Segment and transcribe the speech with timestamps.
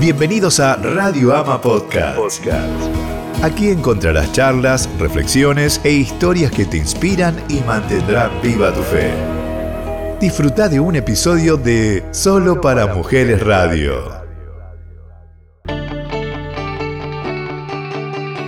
[0.00, 2.46] Bienvenidos a Radio Ama Podcast.
[3.42, 9.12] Aquí encontrarás charlas, reflexiones e historias que te inspiran y mantendrán viva tu fe.
[10.18, 14.24] Disfruta de un episodio de Solo para Mujeres Radio.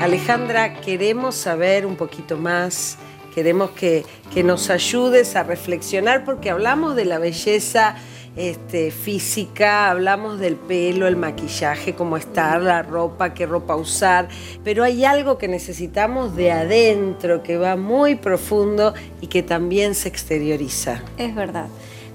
[0.00, 2.96] Alejandra, queremos saber un poquito más,
[3.34, 7.96] queremos que, que nos ayudes a reflexionar porque hablamos de la belleza
[8.36, 14.28] este, física, hablamos del pelo, el maquillaje, cómo estar, la ropa, qué ropa usar,
[14.64, 20.08] pero hay algo que necesitamos de adentro, que va muy profundo y que también se
[20.08, 21.02] exterioriza.
[21.18, 21.66] Es verdad.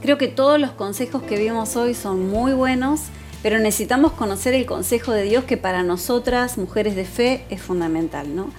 [0.02, 3.02] Creo que todos los consejos que vimos hoy son muy buenos,
[3.44, 8.36] pero necesitamos conocer el consejo de Dios que para nosotras, mujeres de fe, es fundamental,
[8.36, 8.49] ¿no?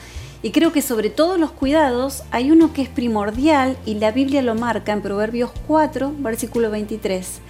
[0.42, 4.40] Y creo que sobre todos los cuidados hay uno que es primordial y la Biblia
[4.40, 7.40] lo marca en Proverbios 4, versículo 23.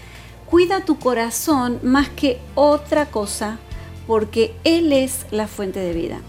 [0.48, 3.58] Cuida tu corazón más que otra cosa,
[4.06, 6.20] porque Él es la fuente de vida.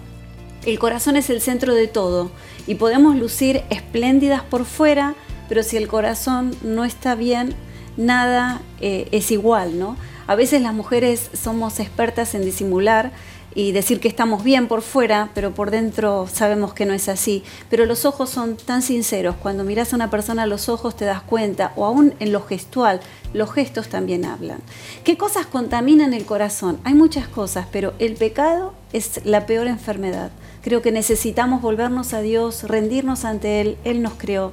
[0.65, 2.29] El corazón es el centro de todo
[2.67, 5.15] y podemos lucir espléndidas por fuera,
[5.47, 7.55] pero si el corazón no está bien,
[7.95, 9.95] nada eh, es igual, ¿no?
[10.29, 13.11] A veces las mujeres somos expertas en disimular
[13.55, 17.43] y decir que estamos bien por fuera, pero por dentro sabemos que no es así.
[17.67, 21.05] Pero los ojos son tan sinceros, cuando miras a una persona a los ojos te
[21.05, 22.99] das cuenta, o aún en lo gestual,
[23.33, 24.59] los gestos también hablan.
[25.03, 26.79] ¿Qué cosas contaminan el corazón?
[26.83, 30.29] Hay muchas cosas, pero el pecado es la peor enfermedad.
[30.61, 33.77] Creo que necesitamos volvernos a Dios, rendirnos ante Él.
[33.83, 34.51] Él nos creó,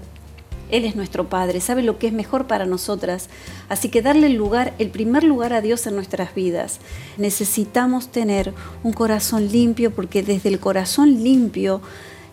[0.71, 3.29] él es nuestro Padre, sabe lo que es mejor para nosotras.
[3.69, 6.81] Así que darle el lugar, el primer lugar a Dios en nuestras vidas.
[7.17, 11.81] Necesitamos tener un corazón limpio porque desde el corazón limpio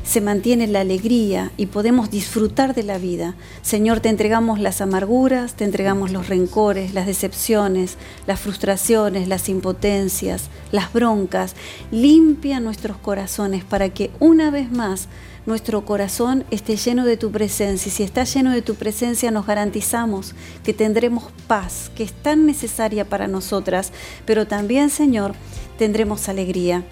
[0.03, 3.35] se mantiene la alegría y podemos disfrutar de la vida.
[3.61, 10.49] Señor, te entregamos las amarguras, te entregamos los rencores, las decepciones, las frustraciones, las impotencias,
[10.71, 11.55] las broncas.
[11.91, 15.07] Limpia nuestros corazones para que una vez más
[15.45, 17.89] nuestro corazón esté lleno de tu presencia.
[17.89, 22.45] Y si está lleno de tu presencia, nos garantizamos que tendremos paz, que es tan
[22.45, 23.91] necesaria para nosotras,
[24.25, 25.33] pero también, Señor,
[25.77, 26.83] tendremos alegría.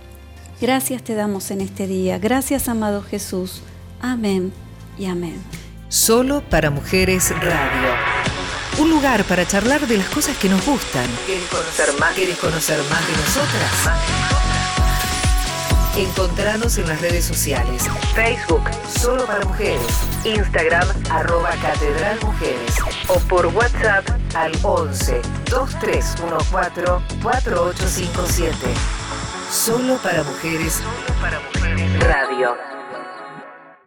[0.62, 2.20] Gracias te damos en este día.
[2.20, 3.64] Gracias, amado Jesús.
[4.00, 4.54] Amén
[4.96, 5.42] y amén.
[5.90, 7.90] Solo para Mujeres Radio.
[8.78, 11.06] Un lugar para charlar de las cosas que nos gustan.
[11.26, 12.14] ¿Quieres conocer más?
[12.14, 13.72] ¿Quieres conocer más de nosotras?
[15.98, 17.84] Encontranos en las redes sociales.
[18.14, 19.82] Facebook, Solo para Mujeres.
[20.24, 22.76] Instagram, arroba Catedral Mujeres.
[23.08, 29.01] O por WhatsApp al 11 2314 4857.
[29.52, 30.76] Solo para Mujeres.
[30.76, 32.04] Solo para Mujeres.
[32.08, 32.81] Radio.